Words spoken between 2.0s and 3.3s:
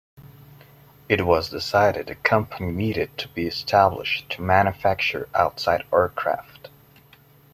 a company needed to